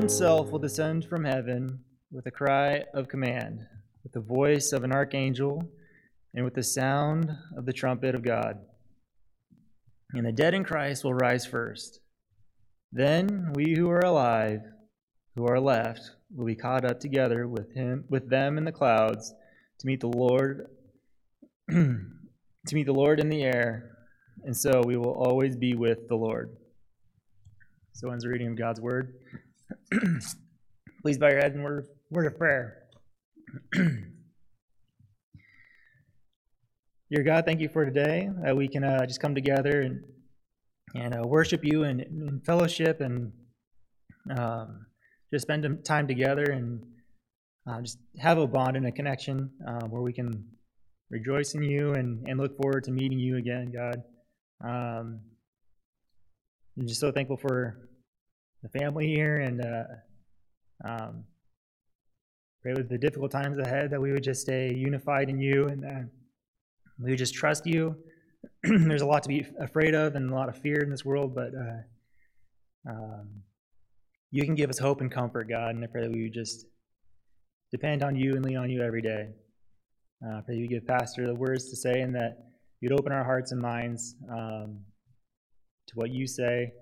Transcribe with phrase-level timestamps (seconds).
[0.00, 1.78] himself will descend from heaven
[2.10, 3.60] with a cry of command,
[4.02, 5.62] with the voice of an archangel,
[6.32, 8.60] and with the sound of the trumpet of God.
[10.14, 12.00] And the dead in Christ will rise first.
[12.90, 14.62] Then we who are alive,
[15.36, 19.34] who are left, will be caught up together with him with them in the clouds
[19.80, 20.70] to meet the Lord
[21.70, 22.04] to
[22.72, 23.98] meet the Lord in the air,
[24.44, 26.56] and so we will always be with the Lord.
[27.92, 29.14] So ends the reading of God's word.
[31.02, 32.84] Please bow your head and word, word of prayer.
[37.10, 40.04] Dear God, thank you for today that we can uh, just come together and
[40.94, 43.32] and uh, worship you and, fellowship and
[44.36, 44.86] um,
[45.32, 46.84] just spend time together and
[47.68, 50.44] uh, just have a bond and a connection uh, where we can
[51.10, 54.02] rejoice in you and, and look forward to meeting you again, God.
[54.64, 55.20] Um,
[56.78, 57.89] I'm just so thankful for
[58.62, 59.84] the family here and uh,
[60.84, 61.24] um,
[62.62, 65.84] pray with the difficult times ahead that we would just stay unified in you and
[65.84, 66.02] uh,
[66.98, 67.96] we would just trust you.
[68.62, 71.34] There's a lot to be afraid of and a lot of fear in this world,
[71.34, 73.28] but uh, um,
[74.30, 76.66] you can give us hope and comfort, God, and I pray that we would just
[77.70, 79.28] depend on you and lean on you every day.
[80.24, 82.38] Uh, I pray you give Pastor the words to say and that
[82.80, 84.80] you'd open our hearts and minds um,
[85.88, 86.72] to what you say,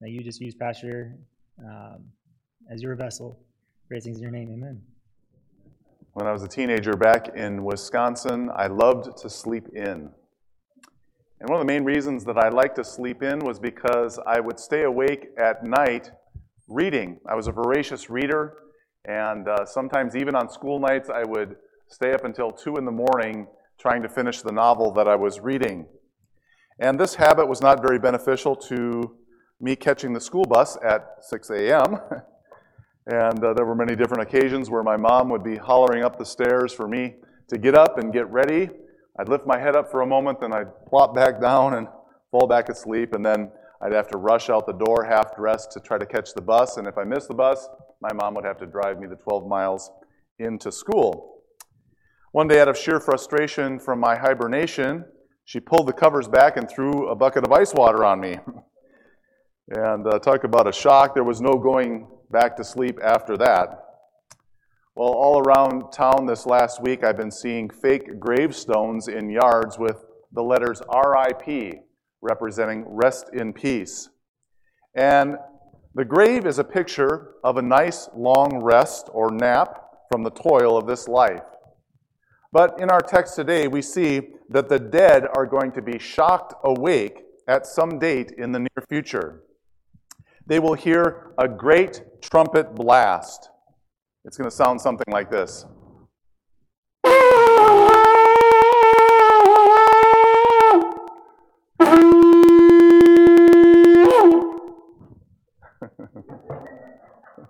[0.00, 1.16] that you just use Pastor
[1.58, 2.04] um,
[2.70, 3.38] as your vessel.
[3.88, 4.50] Great things in your name.
[4.52, 4.82] Amen.
[6.12, 10.10] When I was a teenager back in Wisconsin, I loved to sleep in.
[11.38, 14.40] And one of the main reasons that I liked to sleep in was because I
[14.40, 16.10] would stay awake at night
[16.68, 17.20] reading.
[17.28, 18.54] I was a voracious reader,
[19.04, 21.56] and uh, sometimes even on school nights, I would
[21.88, 23.46] stay up until 2 in the morning
[23.78, 25.86] trying to finish the novel that I was reading.
[26.80, 29.16] And this habit was not very beneficial to
[29.60, 31.98] me catching the school bus at 6 a.m.
[33.06, 36.24] and uh, there were many different occasions where my mom would be hollering up the
[36.24, 37.14] stairs for me
[37.48, 38.68] to get up and get ready.
[39.18, 41.88] I'd lift my head up for a moment, then I'd plop back down and
[42.30, 43.50] fall back asleep, and then
[43.80, 46.76] I'd have to rush out the door half dressed to try to catch the bus.
[46.76, 47.68] And if I missed the bus,
[48.00, 49.90] my mom would have to drive me the 12 miles
[50.38, 51.42] into school.
[52.32, 55.06] One day, out of sheer frustration from my hibernation,
[55.44, 58.38] she pulled the covers back and threw a bucket of ice water on me.
[59.68, 61.14] and uh, talk about a shock.
[61.14, 63.82] There was no going back to sleep after that.
[64.94, 70.04] Well, all around town this last week, I've been seeing fake gravestones in yards with
[70.32, 71.82] the letters RIP,
[72.22, 74.08] representing rest in peace.
[74.94, 75.36] And
[75.94, 80.78] the grave is a picture of a nice long rest or nap from the toil
[80.78, 81.42] of this life.
[82.52, 86.54] But in our text today, we see that the dead are going to be shocked
[86.64, 89.42] awake at some date in the near future.
[90.46, 93.50] They will hear a great trumpet blast.
[94.24, 95.66] It's going to sound something like this.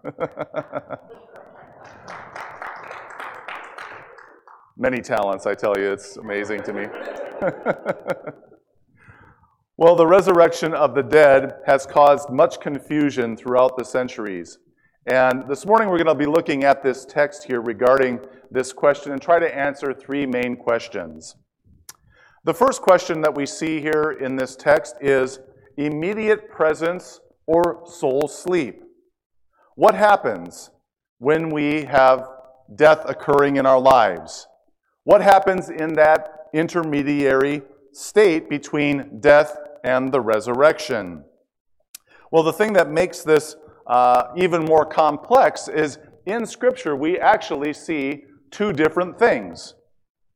[4.78, 6.87] Many talents, I tell you, it's amazing to me.
[9.79, 14.59] well, the resurrection of the dead has caused much confusion throughout the centuries.
[15.07, 18.21] And this morning we're going to be looking at this text here regarding
[18.51, 21.37] this question and try to answer three main questions.
[22.45, 25.41] The first question that we see here in this text is
[25.77, 28.83] immediate presence or soul sleep.
[29.75, 30.71] What happens
[31.19, 32.27] when we have
[32.75, 34.47] death occurring in our lives?
[35.05, 37.61] What happens in that intermediary
[37.93, 41.25] state between death and the resurrection?
[42.33, 47.73] Well, the thing that makes this uh, even more complex is in Scripture, we actually
[47.73, 49.75] see two different things.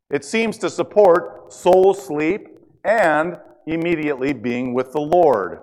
[0.09, 2.49] It seems to support soul sleep
[2.85, 5.61] and immediately being with the Lord.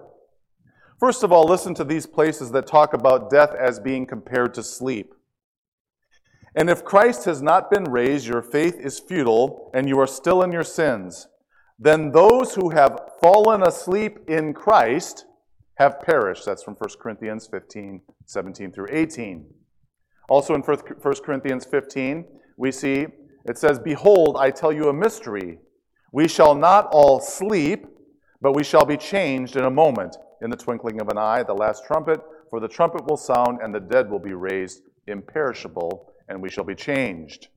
[1.00, 4.64] First of all, listen to these places that talk about death as being compared to
[4.64, 5.14] sleep.
[6.56, 10.42] And if Christ has not been raised, your faith is futile, and you are still
[10.42, 11.28] in your sins.
[11.80, 15.26] Then those who have fallen asleep in Christ
[15.76, 16.46] have perished.
[16.46, 19.46] That's from 1 Corinthians 15, 17 through 18.
[20.30, 20.78] Also in 1
[21.24, 22.26] Corinthians 15,
[22.58, 23.08] we see
[23.46, 25.60] it says, Behold, I tell you a mystery.
[26.12, 27.86] We shall not all sleep,
[28.42, 31.54] but we shall be changed in a moment, in the twinkling of an eye, the
[31.54, 32.20] last trumpet.
[32.50, 36.64] For the trumpet will sound, and the dead will be raised imperishable and we shall
[36.64, 37.48] be changed.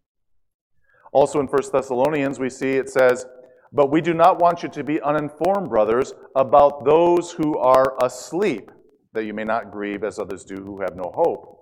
[1.12, 3.26] Also in 1 Thessalonians, we see it says,
[3.72, 8.70] But we do not want you to be uninformed, brothers, about those who are asleep,
[9.12, 11.58] that you may not grieve as others do who have no hope.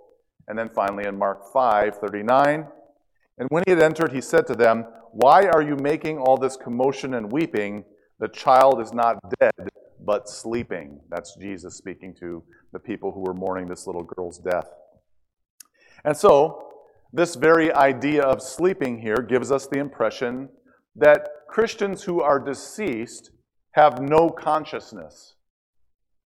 [0.47, 2.67] And then finally in Mark 5 39,
[3.39, 6.57] and when he had entered, he said to them, Why are you making all this
[6.57, 7.85] commotion and weeping?
[8.19, 9.69] The child is not dead,
[10.05, 11.01] but sleeping.
[11.09, 14.69] That's Jesus speaking to the people who were mourning this little girl's death.
[16.05, 16.65] And so,
[17.13, 20.49] this very idea of sleeping here gives us the impression
[20.97, 23.31] that Christians who are deceased
[23.73, 25.35] have no consciousness.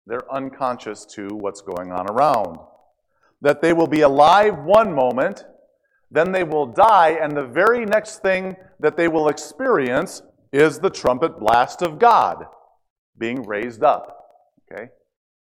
[0.06, 2.58] They're unconscious to what's going on around.
[3.42, 5.44] That they will be alive one moment,
[6.10, 10.22] then they will die, and the very next thing that they will experience
[10.52, 12.46] is the trumpet blast of God
[13.16, 14.16] being raised up.
[14.72, 14.88] Okay?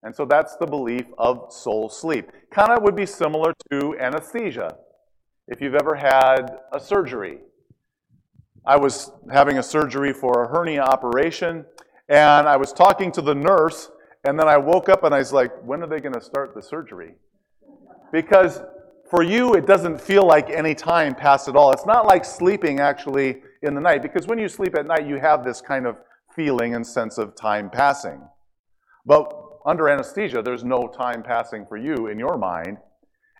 [0.03, 2.31] And so that's the belief of soul sleep.
[2.51, 4.77] Kind of would be similar to anesthesia.
[5.47, 7.39] If you've ever had a surgery,
[8.65, 11.65] I was having a surgery for a hernia operation,
[12.07, 13.91] and I was talking to the nurse,
[14.25, 16.53] and then I woke up and I was like, when are they going to start
[16.53, 17.13] the surgery?
[18.11, 18.61] Because
[19.09, 21.71] for you, it doesn't feel like any time passed at all.
[21.71, 25.19] It's not like sleeping actually in the night, because when you sleep at night, you
[25.19, 25.97] have this kind of
[26.35, 28.21] feeling and sense of time passing.
[29.05, 29.33] But
[29.65, 32.77] under anesthesia, there's no time passing for you in your mind.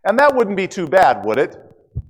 [0.03, 1.57] And that wouldn't be too bad, would it?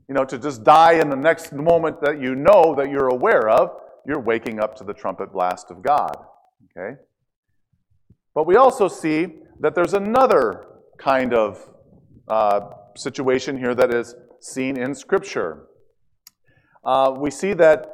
[0.10, 3.48] You know, to just die in the next moment that you know that you're aware
[3.48, 6.18] of, you're waking up to the trumpet blast of God.
[6.76, 7.00] Okay?
[8.34, 9.28] But we also see
[9.60, 10.66] that there's another
[10.98, 11.64] kind of
[12.28, 15.68] uh, situation here that is seen in Scripture.
[16.84, 17.86] Uh, we see that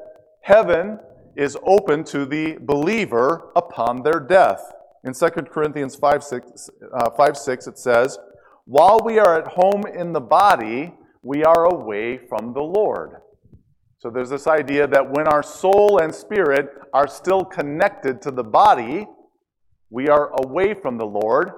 [0.42, 1.00] heaven
[1.36, 4.62] is open to the believer upon their death.
[5.04, 8.18] In 2 Corinthians 5 6, uh, 5, 6 it says,
[8.64, 10.94] While we are at home in the body,
[11.26, 13.20] we are away from the Lord.
[13.98, 18.44] So there's this idea that when our soul and spirit are still connected to the
[18.44, 19.08] body,
[19.90, 21.52] we are away from the Lord.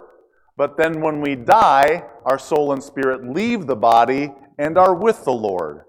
[0.55, 5.25] But then when we die, our soul and spirit leave the body and are with
[5.25, 5.81] the Lord.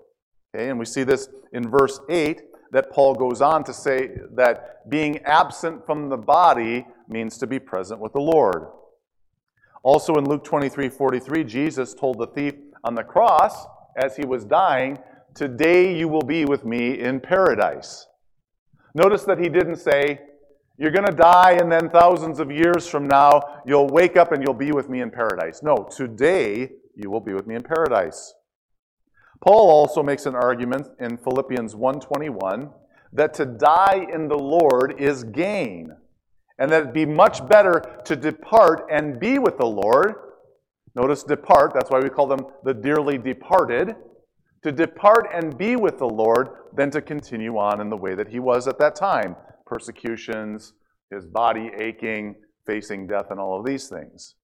[0.52, 2.42] Okay, and we see this in verse 8
[2.72, 7.60] that Paul goes on to say that being absent from the body means to be
[7.60, 8.66] present with the Lord.
[9.84, 12.54] Also in Luke 23 43, Jesus told the thief
[12.84, 13.66] on the cross
[13.96, 14.98] as he was dying,
[15.34, 18.08] Today you will be with me in paradise.
[18.94, 20.20] Notice that he didn't say,
[20.78, 24.42] You're going to die, and then thousands of years from now, you'll wake up and
[24.42, 25.62] you'll be with me in paradise.
[25.62, 28.34] No, today you will be with me in paradise.
[29.40, 32.72] Paul also makes an argument in Philippians 1:21
[33.12, 35.96] that to die in the Lord is gain,
[36.58, 40.16] and that it'd be much better to depart and be with the Lord.
[40.98, 43.94] Notice depart, that's why we call them the dearly departed.
[44.64, 48.26] To depart and be with the Lord than to continue on in the way that
[48.26, 49.36] he was at that time.
[49.64, 50.72] Persecutions,
[51.12, 52.34] his body aching,
[52.66, 54.34] facing death, and all of these things.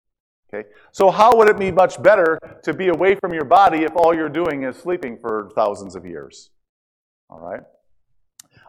[0.48, 0.68] Okay?
[0.92, 4.14] So, how would it be much better to be away from your body if all
[4.14, 6.50] you're doing is sleeping for thousands of years?
[7.28, 7.62] All right?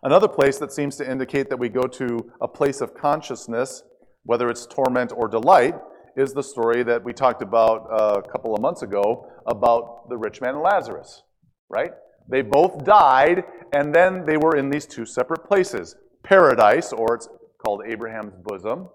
[0.02, 3.84] Another place that seems to indicate that we go to a place of consciousness,
[4.24, 5.76] whether it's torment or delight,
[6.16, 10.18] is the story that we talked about uh, a couple of months ago about the
[10.18, 11.24] rich man and Lazarus,
[11.70, 11.92] right?
[12.28, 17.30] They both died, and then they were in these two separate places paradise, or it's
[17.64, 18.90] called Abraham's bosom,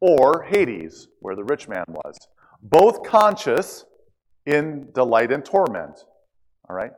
[0.00, 2.16] or Hades, where the rich man was.
[2.62, 3.84] Both conscious
[4.46, 6.04] in delight and torment.
[6.68, 6.90] All right?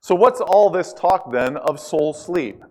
[0.00, 2.62] So, what's all this talk then of soul sleep?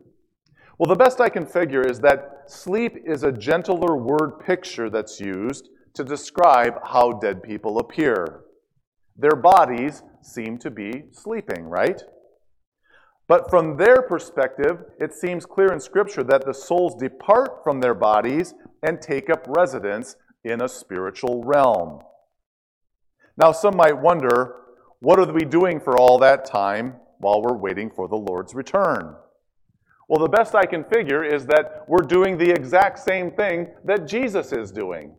[0.82, 5.20] Well, the best I can figure is that sleep is a gentler word picture that's
[5.20, 8.46] used to describe how dead people appear.
[9.16, 12.02] Their bodies seem to be sleeping, right?
[13.28, 17.94] But from their perspective, it seems clear in Scripture that the souls depart from their
[17.94, 22.00] bodies and take up residence in a spiritual realm.
[23.38, 24.56] Now, some might wonder
[25.00, 29.16] what are we doing for all that time while we're waiting for the Lord's return?
[30.12, 34.06] Well, the best I can figure is that we're doing the exact same thing that
[34.06, 35.16] Jesus is doing.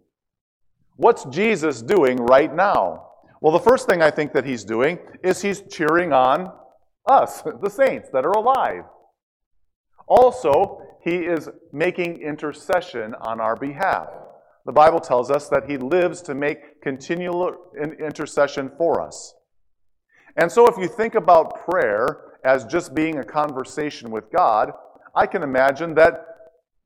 [0.97, 3.07] What's Jesus doing right now?
[3.41, 6.53] Well, the first thing I think that he's doing is he's cheering on
[7.09, 8.85] us, the saints that are alive.
[10.09, 14.09] Also, he is making intercession on our behalf.
[14.67, 17.57] The Bible tells us that he lives to make continual
[17.99, 19.33] intercession for us.
[20.37, 24.73] And so, if you think about prayer as just being a conversation with God,
[25.15, 26.27] I can imagine that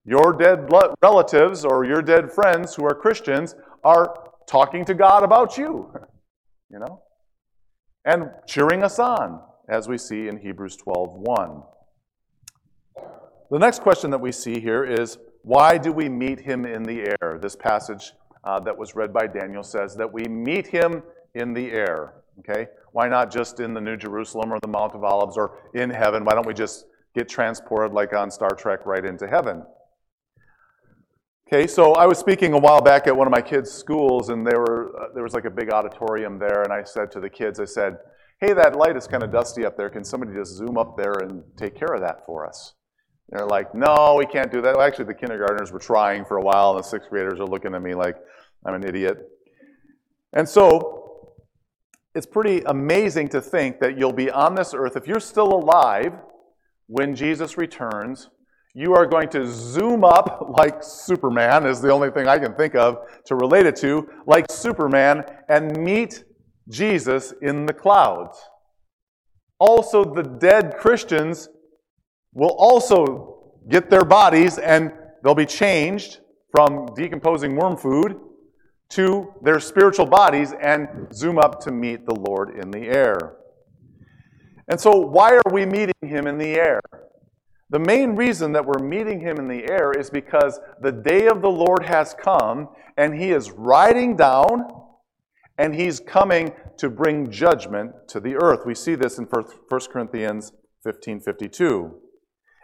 [0.04, 0.70] your dead
[1.02, 5.92] relatives or your dead friends who are Christians are talking to God about you,
[6.70, 7.02] you know,
[8.04, 11.62] and cheering us on, as we see in Hebrews 12 1.
[13.50, 17.14] The next question that we see here is why do we meet him in the
[17.20, 17.38] air?
[17.40, 21.02] This passage uh, that was read by Daniel says that we meet him
[21.34, 22.14] in the air.
[22.40, 22.66] Okay?
[22.92, 26.24] Why not just in the New Jerusalem or the Mount of Olives or in heaven?
[26.24, 29.62] Why don't we just get transported like on Star Trek right into heaven?
[31.48, 34.44] Okay, so I was speaking a while back at one of my kids' schools, and
[34.44, 37.30] there were uh, there was like a big auditorium there, and I said to the
[37.30, 37.98] kids, I said,
[38.40, 39.88] "Hey, that light is kind of dusty up there.
[39.88, 42.74] Can somebody just zoom up there and take care of that for us?"
[43.28, 46.42] They're like, "No, we can't do that." Well, actually, the kindergartners were trying for a
[46.42, 48.16] while, and the sixth graders are looking at me like
[48.64, 49.28] I'm an idiot.
[50.32, 51.05] And so,
[52.16, 56.12] it's pretty amazing to think that you'll be on this earth if you're still alive
[56.86, 58.30] when Jesus returns
[58.78, 62.74] you are going to zoom up like Superman, is the only thing I can think
[62.74, 66.24] of to relate it to, like Superman, and meet
[66.68, 68.38] Jesus in the clouds.
[69.58, 71.48] Also, the dead Christians
[72.34, 74.92] will also get their bodies and
[75.24, 76.18] they'll be changed
[76.50, 78.20] from decomposing worm food
[78.90, 83.36] to their spiritual bodies and zoom up to meet the Lord in the air.
[84.68, 86.80] And so, why are we meeting him in the air?
[87.70, 91.42] The main reason that we're meeting him in the air is because the day of
[91.42, 94.70] the Lord has come and he is riding down
[95.58, 98.66] and he's coming to bring judgment to the earth.
[98.66, 100.52] We see this in 1 Corinthians
[100.84, 102.05] 15:52.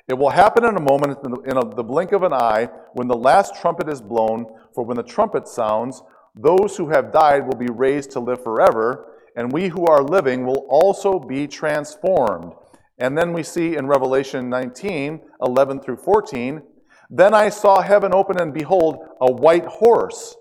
[0.08, 3.54] It will happen in a moment, in the blink of an eye, when the last
[3.54, 6.02] trumpet is blown, for when the trumpet sounds,
[6.34, 10.44] those who have died will be raised to live forever, and we who are living
[10.44, 12.52] will also be transformed.
[12.98, 16.62] And then we see in Revelation 19, 11 through 14,
[17.10, 20.36] then I saw heaven open, and behold, a white horse,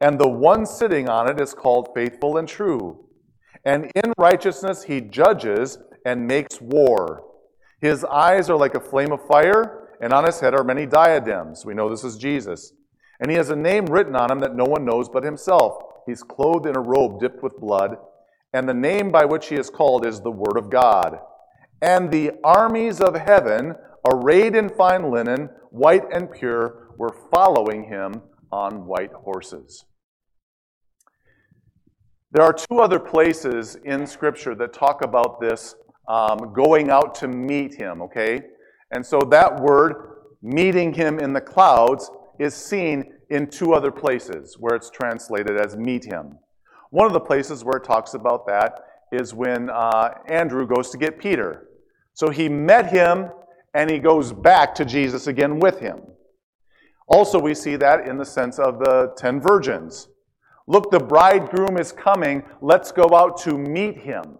[0.00, 3.06] and the one sitting on it is called faithful and true.
[3.64, 7.24] And in righteousness he judges and makes war.
[7.80, 11.64] His eyes are like a flame of fire, and on his head are many diadems.
[11.64, 12.72] We know this is Jesus.
[13.20, 15.82] And he has a name written on him that no one knows but himself.
[16.06, 17.96] He's clothed in a robe dipped with blood,
[18.52, 21.18] and the name by which he is called is the Word of God.
[21.82, 23.74] And the armies of heaven,
[24.10, 29.84] arrayed in fine linen, white and pure, were following him on white horses.
[32.32, 35.74] There are two other places in Scripture that talk about this
[36.10, 38.40] um, going out to meet him, okay?
[38.90, 39.94] And so that word,
[40.42, 45.76] meeting him in the clouds, is seen in two other places where it's translated as
[45.76, 46.36] meet him.
[46.90, 48.80] One of the places where it talks about that
[49.12, 51.68] is when uh, Andrew goes to get Peter.
[52.14, 53.30] So he met him
[53.74, 56.00] and he goes back to Jesus again with him.
[57.06, 60.08] Also, we see that in the sense of the ten virgins.
[60.66, 62.42] Look, the bridegroom is coming.
[62.60, 64.38] Let's go out to meet him.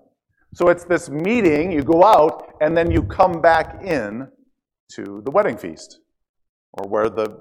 [0.52, 4.28] So it's this meeting, you go out, and then you come back in
[4.94, 6.00] to the wedding feast
[6.72, 7.40] or where the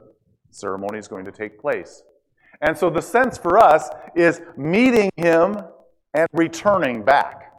[0.52, 2.04] ceremony is going to take place.
[2.62, 5.58] And so the sense for us is meeting him
[6.14, 7.50] and returning back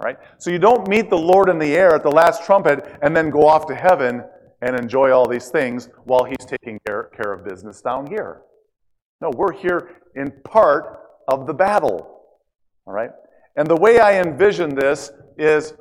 [0.00, 0.16] right?
[0.38, 3.30] So you don't meet the Lord in the air at the last trumpet and then
[3.30, 4.22] go off to heaven
[4.62, 8.42] and enjoy all these things while he's taking care, care of business down here.
[9.20, 12.22] No, we're here in part of the battle,
[12.86, 13.10] all right?
[13.56, 15.74] And the way I envision this is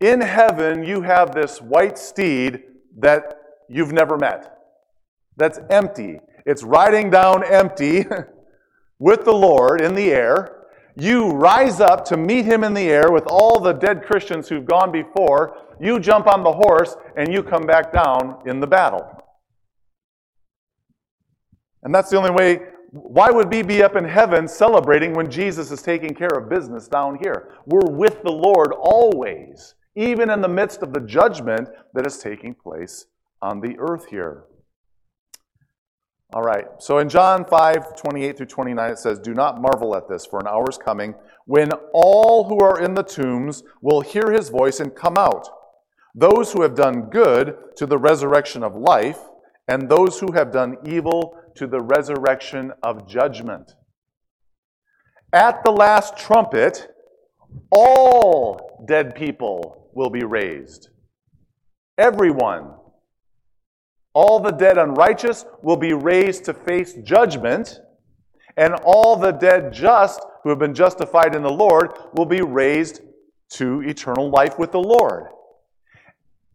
[0.00, 2.62] in heaven, you have this white steed
[2.98, 3.36] that
[3.68, 4.58] you've never met.
[5.36, 6.20] That's empty.
[6.46, 8.06] It's riding down empty
[8.98, 10.60] with the Lord in the air
[10.96, 14.66] you rise up to meet him in the air with all the dead Christians who've
[14.66, 15.56] gone before.
[15.80, 19.06] You jump on the horse and you come back down in the battle.
[21.82, 22.60] And that's the only way.
[22.92, 26.88] Why would we be up in heaven celebrating when Jesus is taking care of business
[26.88, 27.54] down here?
[27.66, 32.52] We're with the Lord always, even in the midst of the judgment that is taking
[32.52, 33.06] place
[33.40, 34.44] on the earth here.
[36.32, 36.66] All right.
[36.78, 40.40] So in John 5, 28 through 29, it says, Do not marvel at this, for
[40.40, 41.14] an hour is coming
[41.46, 45.48] when all who are in the tombs will hear his voice and come out.
[46.14, 49.18] Those who have done good to the resurrection of life,
[49.70, 53.74] and those who have done evil to the resurrection of judgment.
[55.32, 56.88] At the last trumpet,
[57.70, 60.88] all dead people will be raised.
[61.96, 62.74] Everyone
[64.12, 67.78] all the dead unrighteous will be raised to face judgment,
[68.56, 73.02] and all the dead just who have been justified in the Lord will be raised
[73.50, 75.28] to eternal life with the Lord.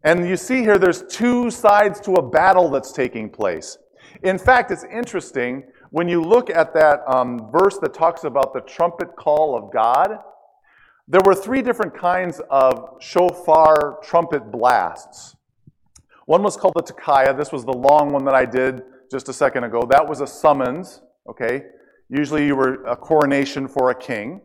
[0.06, 3.76] And you see here, there's two sides to a battle that's taking place.
[4.22, 8.60] In fact, it's interesting when you look at that um, verse that talks about the
[8.60, 10.18] trumpet call of God.
[11.08, 15.34] There were three different kinds of shofar trumpet blasts.
[16.26, 17.36] One was called the Tekiah.
[17.36, 20.26] This was the long one that I did just a second ago, that was a
[20.26, 21.64] summons, okay?
[22.08, 24.40] Usually you were a coronation for a king.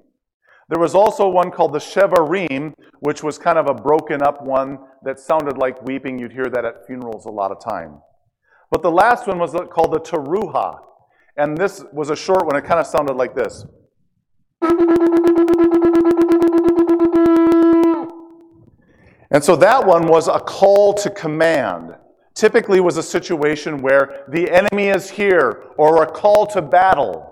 [0.72, 4.80] There was also one called the Shevarim, which was kind of a broken up one
[5.04, 6.18] that sounded like weeping.
[6.18, 8.00] You'd hear that at funerals a lot of time.
[8.70, 10.80] But the last one was called the Teruah.
[11.36, 12.56] And this was a short one.
[12.56, 13.66] It kind of sounded like this.
[19.30, 21.98] And so that one was a call to command.
[22.34, 27.31] Typically was a situation where the enemy is here or a call to battle.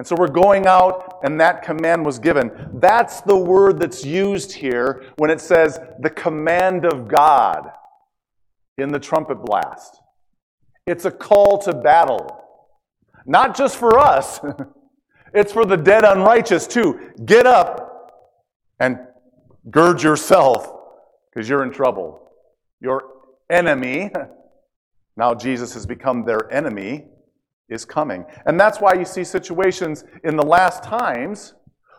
[0.00, 2.50] And so we're going out, and that command was given.
[2.72, 7.70] That's the word that's used here when it says the command of God
[8.78, 10.00] in the trumpet blast.
[10.86, 12.34] It's a call to battle.
[13.26, 14.40] Not just for us,
[15.34, 17.10] it's for the dead unrighteous too.
[17.26, 18.32] Get up
[18.78, 19.00] and
[19.70, 20.72] gird yourself
[21.28, 22.26] because you're in trouble.
[22.80, 23.04] Your
[23.50, 24.10] enemy,
[25.18, 27.04] now Jesus has become their enemy,
[27.70, 28.24] is coming.
[28.46, 31.54] And that's why you see situations in the last times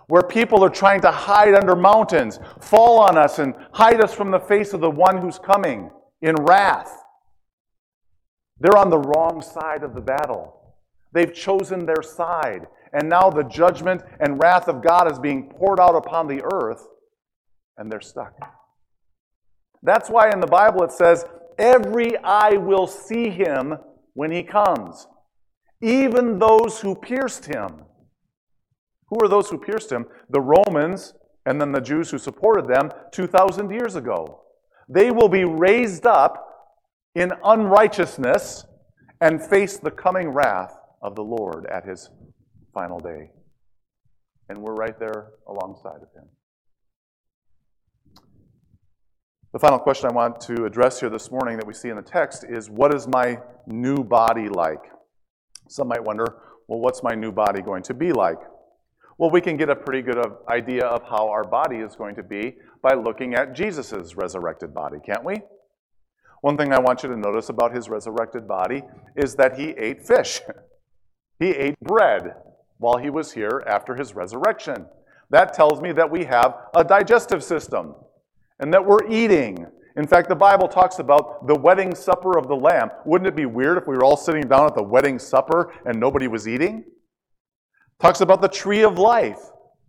[0.07, 4.29] where people are trying to hide under mountains, fall on us, and hide us from
[4.29, 5.89] the face of the one who's coming
[6.21, 6.91] in wrath.
[8.59, 10.75] They're on the wrong side of the battle.
[11.13, 12.67] They've chosen their side.
[12.93, 16.85] And now the judgment and wrath of God is being poured out upon the earth,
[17.77, 18.33] and they're stuck.
[19.81, 21.25] That's why in the Bible it says,
[21.57, 23.77] Every eye will see him
[24.13, 25.07] when he comes
[25.81, 27.83] even those who pierced him.
[29.07, 30.05] Who are those who pierced him?
[30.29, 31.13] The Romans
[31.45, 34.41] and then the Jews who supported them 2,000 years ago.
[34.87, 36.47] They will be raised up
[37.15, 38.65] in unrighteousness
[39.19, 42.09] and face the coming wrath of the Lord at his
[42.73, 43.31] final day.
[44.49, 46.27] And we're right there alongside of him.
[49.53, 52.01] The final question I want to address here this morning that we see in the
[52.01, 54.83] text is what is my new body like?
[55.71, 56.25] Some might wonder,
[56.67, 58.39] well, what's my new body going to be like?
[59.17, 62.23] Well, we can get a pretty good idea of how our body is going to
[62.23, 65.41] be by looking at Jesus' resurrected body, can't we?
[66.41, 68.83] One thing I want you to notice about his resurrected body
[69.15, 70.41] is that he ate fish.
[71.39, 72.33] he ate bread
[72.77, 74.87] while he was here after his resurrection.
[75.29, 77.95] That tells me that we have a digestive system
[78.59, 82.55] and that we're eating in fact, the Bible talks about the wedding supper of the
[82.55, 82.89] Lamb.
[83.05, 85.99] Wouldn't it be weird if we were all sitting down at the wedding supper and
[85.99, 86.85] nobody was eating?
[87.99, 89.39] Talks about the tree of life,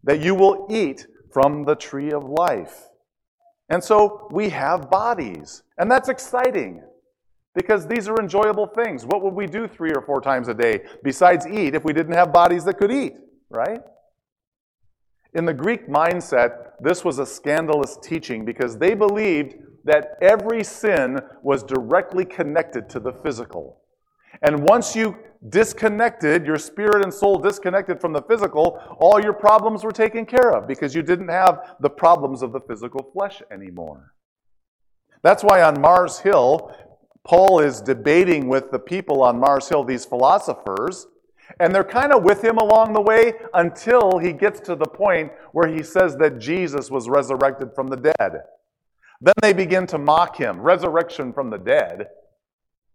[0.05, 2.89] that you will eat from the tree of life.
[3.69, 6.83] And so we have bodies, and that's exciting
[7.55, 9.07] because these are enjoyable things.
[9.07, 12.15] What would we do three or four times a day besides eat if we didn't
[12.15, 13.15] have bodies that could eat,
[13.51, 13.81] right?
[15.35, 21.21] In the Greek mindset, this was a scandalous teaching because they believed that every sin
[21.43, 23.81] was directly connected to the physical.
[24.43, 25.17] And once you
[25.49, 30.51] disconnected, your spirit and soul disconnected from the physical, all your problems were taken care
[30.51, 34.15] of because you didn't have the problems of the physical flesh anymore.
[35.23, 36.75] That's why on Mars Hill,
[37.25, 41.07] Paul is debating with the people on Mars Hill, these philosophers,
[41.61, 45.31] and they're kind of with him along the way until he gets to the point
[45.53, 48.43] where he says that Jesus was resurrected from the dead.
[49.23, 50.61] Then they begin to mock him.
[50.61, 52.09] Resurrection from the dead.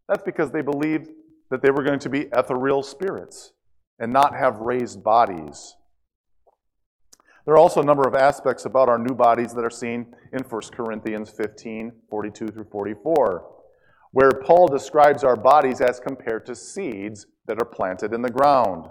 [0.09, 1.09] That's because they believed
[1.49, 3.53] that they were going to be ethereal spirits
[3.97, 5.75] and not have raised bodies.
[7.45, 10.43] There are also a number of aspects about our new bodies that are seen in
[10.43, 13.49] 1 Corinthians 15 42 through 44,
[14.11, 18.87] where Paul describes our bodies as compared to seeds that are planted in the ground.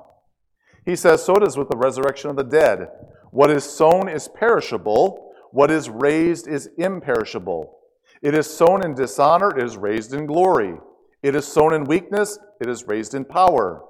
[0.87, 2.89] He says, So it is with the resurrection of the dead.
[3.31, 5.26] What is sown is perishable
[5.57, 7.79] what is raised is imperishable.
[8.21, 10.75] It is sown in dishonor, it is raised in glory.
[11.23, 13.83] It is sown in weakness, it is raised in power.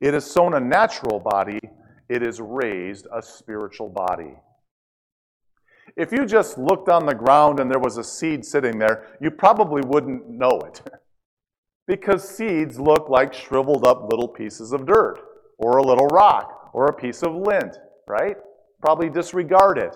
[0.00, 1.60] It is sown a natural body,
[2.08, 4.32] it is raised a spiritual body.
[5.94, 9.30] If you just looked on the ground and there was a seed sitting there, you
[9.30, 10.80] probably wouldn't know it.
[11.86, 15.18] because seeds look like shriveled up little pieces of dirt,
[15.58, 17.76] or a little rock, or a piece of lint,
[18.08, 18.38] right?
[18.80, 19.94] Probably disregard it.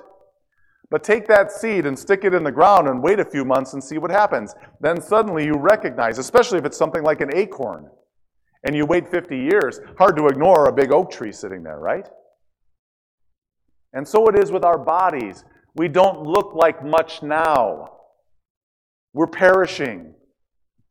[0.95, 3.73] But take that seed and stick it in the ground and wait a few months
[3.73, 4.55] and see what happens.
[4.81, 7.91] Then suddenly you recognize, especially if it's something like an acorn,
[8.63, 12.09] and you wait 50 years, hard to ignore a big oak tree sitting there, right?
[13.93, 15.43] And so it is with our bodies.
[15.75, 17.95] We don't look like much now.
[19.15, 20.15] We're perishing.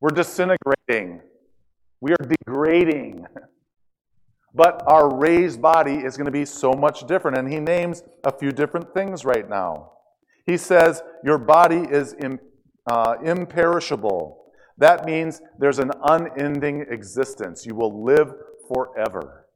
[0.01, 1.21] We're disintegrating.
[2.01, 3.25] We are degrading.
[4.55, 7.39] But our raised body is going to be so much different.
[7.39, 9.92] And he names a few different things right now.
[10.45, 12.39] He says, Your body is Im,
[12.89, 14.45] uh, imperishable.
[14.77, 17.65] That means there's an unending existence.
[17.65, 18.34] You will live
[18.67, 19.47] forever.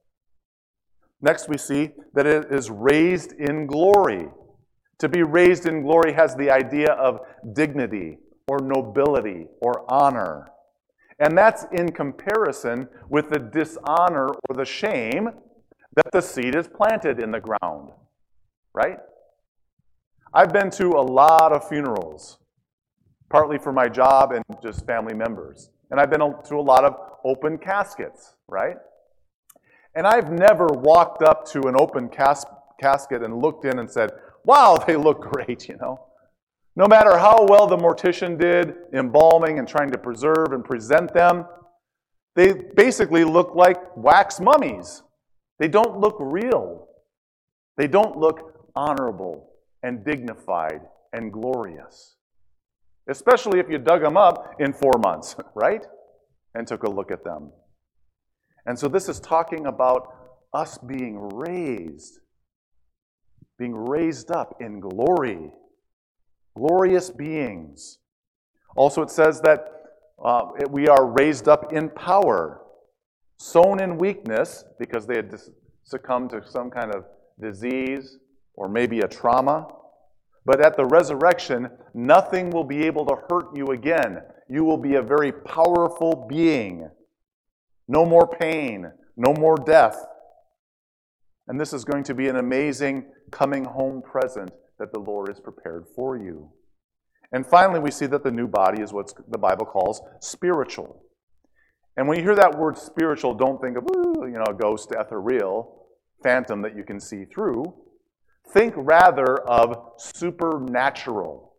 [1.22, 4.28] Next, we see that it is raised in glory.
[5.00, 7.22] To be raised in glory has the idea of
[7.54, 10.52] dignity or nobility or honor.
[11.20, 15.30] And that's in comparison with the dishonor or the shame
[15.96, 17.90] that the seed is planted in the ground,
[18.74, 19.00] right?
[20.34, 22.38] I've been to a lot of funerals,
[23.30, 25.70] partly for my job and just family members.
[25.90, 28.76] And I've been to a lot of open caskets, right?
[29.96, 32.46] And I've never walked up to an open cas-
[32.80, 34.12] casket and looked in and said,
[34.44, 36.04] wow, they look great, you know.
[36.76, 41.46] No matter how well the mortician did embalming and trying to preserve and present them,
[42.36, 45.02] they basically look like wax mummies.
[45.58, 46.88] They don't look real.
[47.78, 49.47] They don't look honorable
[49.84, 50.82] and dignified
[51.14, 52.16] and glorious.
[53.10, 55.86] Especially if you dug them up in four months, right?
[56.54, 57.52] And took a look at them.
[58.66, 60.14] And so this is talking about
[60.54, 62.20] us being raised,
[63.58, 65.52] being raised up in glory,
[66.56, 68.00] glorious beings.
[68.76, 69.72] Also, it says that
[70.24, 72.62] uh, we are raised up in power,
[73.38, 75.34] sown in weakness because they had
[75.84, 77.06] succumbed to some kind of
[77.40, 78.18] disease
[78.58, 79.68] or maybe a trauma.
[80.46, 84.20] But at the resurrection, nothing will be able to hurt you again.
[84.50, 86.90] You will be a very powerful being.
[87.88, 89.98] No more pain, no more death.
[91.48, 95.40] And this is going to be an amazing coming home present that the Lord has
[95.40, 96.52] prepared for you.
[97.32, 101.04] And finally, we see that the new body is what the Bible calls spiritual.
[101.98, 105.88] And when you hear that word spiritual, don't think of, you know, a ghost, ethereal,
[106.24, 107.74] phantom that you can see through.
[108.52, 111.54] Think rather of supernatural.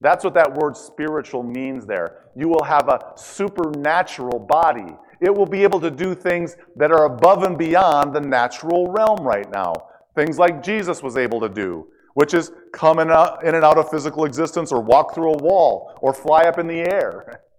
[0.00, 2.26] That's what that word spiritual means there.
[2.36, 4.96] You will have a supernatural body.
[5.20, 9.20] It will be able to do things that are above and beyond the natural realm
[9.20, 9.72] right now.
[10.14, 14.24] Things like Jesus was able to do, which is come in, and out of physical
[14.24, 17.40] existence or walk through a wall or fly up in the air.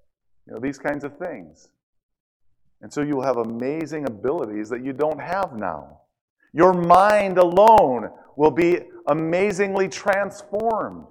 [0.48, 1.70] You know, these kinds of things.
[2.80, 6.02] And so you will have amazing abilities that you don't have now.
[6.56, 11.08] Your mind alone will be amazingly transformed.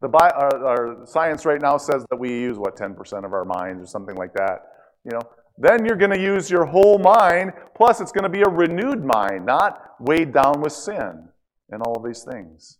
[0.00, 3.84] The our, our, science right now says that we use what 10% of our minds
[3.84, 4.62] or something like that.
[5.04, 5.20] You know,
[5.58, 7.52] then you're going to use your whole mind.
[7.76, 11.28] Plus, it's going to be a renewed mind, not weighed down with sin
[11.70, 12.78] and all of these things.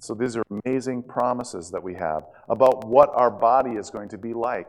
[0.00, 4.18] So these are amazing promises that we have about what our body is going to
[4.18, 4.66] be like.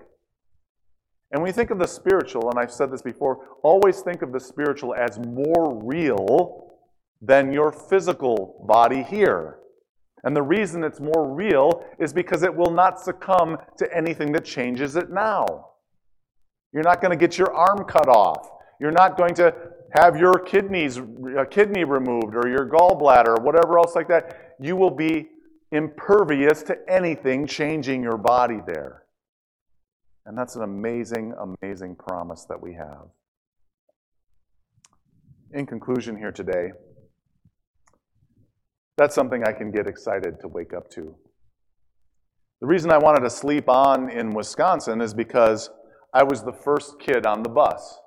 [1.32, 4.32] And when you think of the spiritual, and I've said this before, always think of
[4.32, 6.72] the spiritual as more real
[7.22, 9.60] than your physical body here.
[10.24, 14.46] And the reason it's more real is because it will not succumb to anything that
[14.46, 15.70] changes it now.
[16.74, 18.50] You're not going to get your arm cut off.
[18.80, 19.54] You're not going to
[19.94, 24.56] have your kidneys a kidney removed or your gallbladder or whatever else like that.
[24.60, 25.30] You will be
[25.72, 29.04] impervious to anything changing your body there.
[30.26, 33.08] And that's an amazing, amazing promise that we have.
[35.54, 36.72] In conclusion, here today,
[38.98, 41.16] that's something I can get excited to wake up to.
[42.62, 45.72] The reason I wanted to sleep on in Wisconsin is because
[46.14, 47.98] I was the first kid on the bus.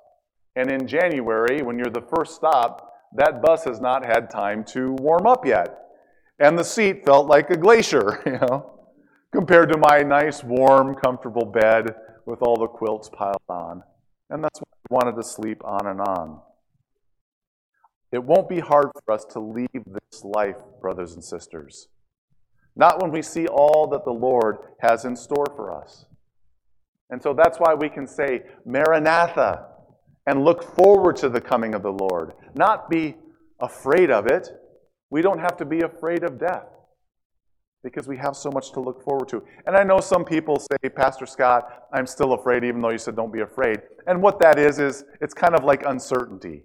[0.55, 4.93] And in January, when you're the first stop, that bus has not had time to
[4.93, 5.77] warm up yet.
[6.39, 8.79] And the seat felt like a glacier, you know,
[9.33, 11.93] compared to my nice, warm, comfortable bed
[12.25, 13.83] with all the quilts piled on.
[14.29, 16.39] And that's why I wanted to sleep on and on.
[18.11, 21.87] It won't be hard for us to leave this life, brothers and sisters.
[22.75, 26.05] Not when we see all that the Lord has in store for us.
[27.09, 29.67] And so that's why we can say, Maranatha,
[30.25, 32.33] and look forward to the coming of the Lord.
[32.55, 33.15] Not be
[33.59, 34.49] afraid of it.
[35.09, 36.74] We don't have to be afraid of death
[37.85, 39.43] because we have so much to look forward to.
[39.67, 43.15] And I know some people say, Pastor Scott, I'm still afraid, even though you said
[43.15, 43.79] don't be afraid.
[44.07, 46.63] And what that is, is it's kind of like uncertainty.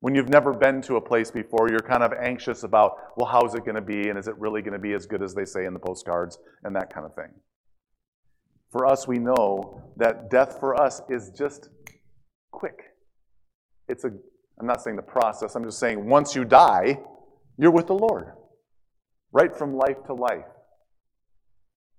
[0.00, 3.56] When you've never been to a place before, you're kind of anxious about, well, how's
[3.56, 4.08] it going to be?
[4.08, 6.38] And is it really going to be as good as they say in the postcards?
[6.62, 7.32] And that kind of thing.
[8.70, 11.70] For us, we know that death for us is just
[12.52, 12.94] quick.
[13.88, 14.12] It's a,
[14.60, 17.00] I'm not saying the process, I'm just saying once you die,
[17.58, 18.32] you're with the Lord,
[19.36, 20.50] right from life to life.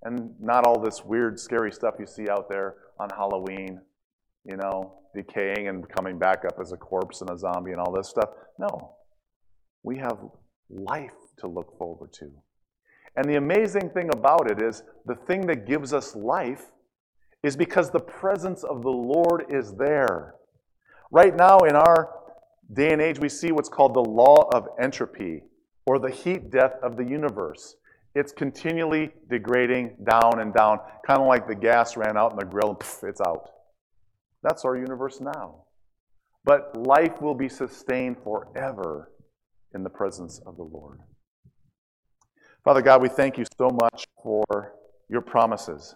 [0.01, 3.79] And not all this weird, scary stuff you see out there on Halloween,
[4.43, 7.91] you know, decaying and coming back up as a corpse and a zombie and all
[7.91, 8.29] this stuff.
[8.57, 8.95] No.
[9.83, 10.17] We have
[10.69, 12.31] life to look forward to.
[13.15, 16.65] And the amazing thing about it is the thing that gives us life
[17.43, 20.33] is because the presence of the Lord is there.
[21.11, 22.09] Right now, in our
[22.73, 25.43] day and age, we see what's called the law of entropy
[25.87, 27.77] or the heat death of the universe.
[28.13, 32.45] It's continually degrading down and down, kind of like the gas ran out in the
[32.45, 33.49] grill and poof, it's out.
[34.43, 35.63] That's our universe now.
[36.43, 39.11] But life will be sustained forever
[39.73, 40.99] in the presence of the Lord.
[42.63, 44.73] Father God, we thank you so much for
[45.09, 45.95] your promises.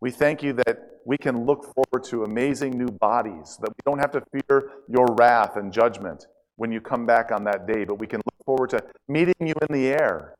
[0.00, 3.98] We thank you that we can look forward to amazing new bodies, that we don't
[3.98, 7.98] have to fear your wrath and judgment when you come back on that day, but
[7.98, 10.34] we can forward to meeting you in the air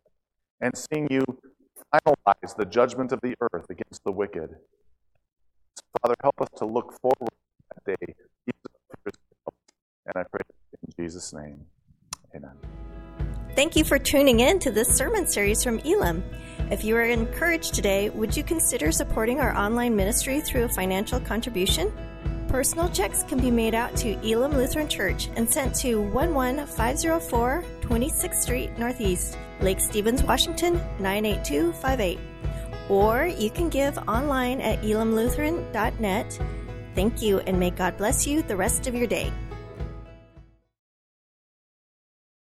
[0.60, 1.24] and seeing you
[1.94, 4.50] finalize the judgment of the earth against the wicked.
[6.00, 8.14] Father, help us to look forward to that day.
[10.06, 10.40] And I pray
[10.82, 11.66] in Jesus' name.
[12.34, 12.56] Amen.
[13.56, 16.22] Thank you for tuning in to this sermon series from Elim.
[16.70, 21.18] If you are encouraged today, would you consider supporting our online ministry through a financial
[21.18, 21.92] contribution?
[22.46, 28.34] Personal checks can be made out to Elim Lutheran Church and sent to 11504 26th
[28.34, 32.20] Street Northeast, Lake Stevens, Washington 98258.
[32.88, 36.38] Or you can give online at elimlutheran.net.
[36.94, 39.32] Thank you and may God bless you the rest of your day.